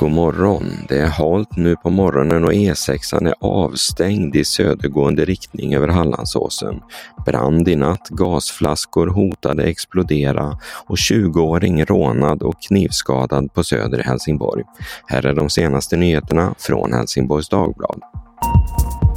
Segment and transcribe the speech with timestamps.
[0.00, 0.64] God morgon!
[0.88, 6.80] Det är halt nu på morgonen och E6 är avstängd i södergående riktning över Hallandsåsen.
[7.26, 14.64] Brand i natt, gasflaskor hotade explodera och 20-åring rånad och knivskadad på Söder i Helsingborg.
[15.06, 18.00] Här är de senaste nyheterna från Helsingborgs Dagblad.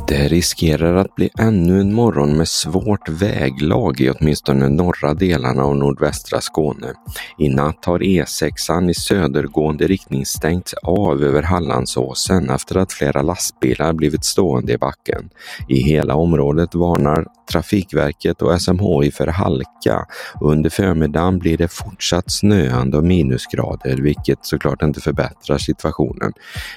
[0.07, 5.75] Det riskerar att bli ännu en morgon med svårt väglag i åtminstone norra delarna av
[5.75, 6.93] nordvästra Skåne.
[7.37, 13.93] I natt har E6 i södergående riktning stängts av över Hallandsåsen efter att flera lastbilar
[13.93, 15.29] blivit stående i backen.
[15.69, 20.05] I hela området varnar Trafikverket och SMHI för halka
[20.41, 26.33] och under förmiddagen blir det fortsatt snöande och minusgrader vilket såklart inte förbättrar situationen.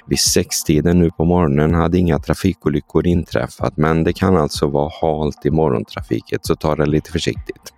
[0.07, 5.47] Vid sextiden nu på morgonen hade inga trafikolyckor inträffat men det kan alltså vara halt
[5.47, 7.76] i morgontrafiket så ta det lite försiktigt.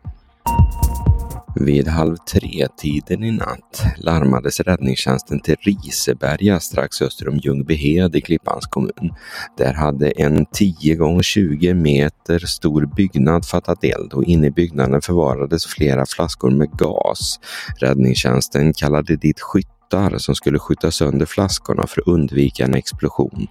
[1.60, 8.66] Vid halv tre-tiden i natt larmades räddningstjänsten till Riseberga strax öster om Ljungbyhed i Klippans
[8.66, 9.14] kommun.
[9.56, 15.00] Där hade en 10 gånger 20 meter stor byggnad fattat eld och inne i byggnaden
[15.02, 17.40] förvarades flera flaskor med gas.
[17.80, 23.46] Räddningstjänsten kallade dit skytte skyttar som skulle skjuta sönder flaskorna för att undvika en explosion.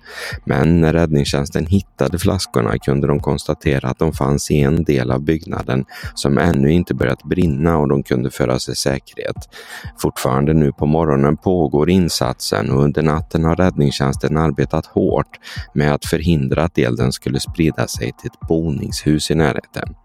[0.46, 5.22] Men när räddningstjänsten hittade flaskorna kunde de konstatera att de fanns i en del av
[5.22, 9.36] byggnaden som ännu inte börjat brinna och de kunde föras i säkerhet.
[10.02, 15.40] Fortfarande nu på morgonen pågår insatsen och under natten har räddningstjänsten arbetat hårt
[15.74, 19.96] med att förhindra att elden skulle sprida sig till ett boningshus i närheten.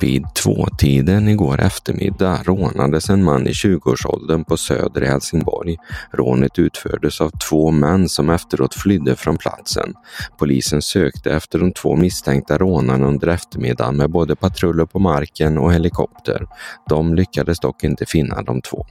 [0.00, 5.76] Vid tvåtiden igår eftermiddag rånades en man i 20-årsåldern på Söder i Helsingborg.
[6.12, 9.94] Rånet utfördes av två män som efteråt flydde från platsen.
[10.38, 15.72] Polisen sökte efter de två misstänkta rånarna under eftermiddagen med både patruller på marken och
[15.72, 16.46] helikopter.
[16.88, 18.86] De lyckades dock inte finna de två.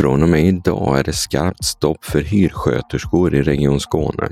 [0.00, 4.28] Från och med idag är det skarpt stopp för hyrsköterskor i Region Skåne.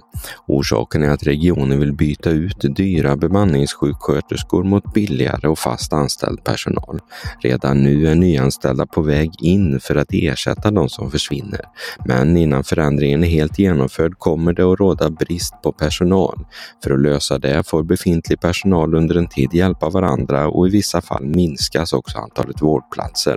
[0.46, 7.00] Orsaken är att regionen vill byta ut dyra bemanningssjuksköterskor mot billigare och fast anställd personal.
[7.40, 11.60] Redan nu är nyanställda på väg in för att ersätta de som försvinner.
[12.04, 16.46] Men innan förändringen är helt genomförd kommer det att råda brist på personal.
[16.84, 21.00] För att lösa det får befintlig personal under en tid hjälpa varandra och i vissa
[21.00, 23.36] fall minskas också antalet vårdplatser.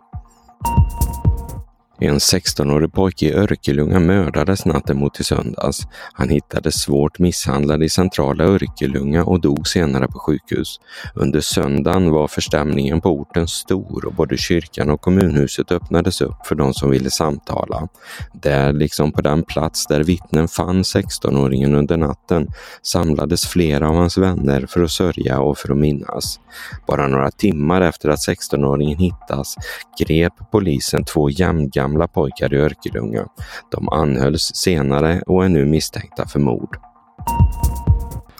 [2.03, 5.87] En 16-årig pojke i Örkelljunga mördades natten mot i söndags.
[6.13, 10.79] Han hittades svårt misshandlad i centrala Örkelljunga och dog senare på sjukhus.
[11.15, 16.55] Under söndagen var förstämningen på orten stor och både kyrkan och kommunhuset öppnades upp för
[16.55, 17.87] de som ville samtala.
[18.33, 22.47] Där, liksom på den plats där vittnen fann 16-åringen under natten,
[22.81, 26.39] samlades flera av hans vänner för att sörja och för att minnas.
[26.87, 29.55] Bara några timmar efter att 16-åringen hittas
[29.99, 33.25] grep polisen två jämngamla gamla pojkar i Örkelljunga.
[33.71, 36.77] De anhölls senare och är nu misstänkta för mord.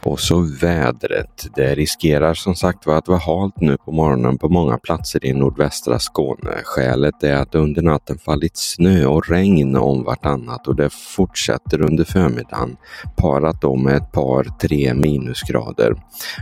[0.03, 1.47] Och så vädret.
[1.55, 5.33] Det riskerar som sagt var att vara halt nu på morgonen på många platser i
[5.33, 6.51] nordvästra Skåne.
[6.63, 11.81] Skälet är att det under natten fallit snö och regn om vartannat och det fortsätter
[11.81, 12.77] under förmiddagen
[13.17, 15.95] parat då med ett par tre minusgrader.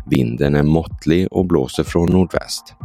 [0.05, 2.75] Vinden är måttlig och blåser från nordväst.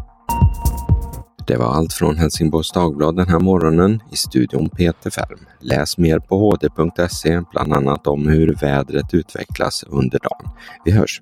[1.47, 4.03] Det var allt från Helsingborgs Dagblad den här morgonen.
[4.13, 5.39] I studion Peter Färm.
[5.61, 10.57] Läs mer på hd.se, bland annat om hur vädret utvecklas under dagen.
[10.85, 11.21] Vi hörs!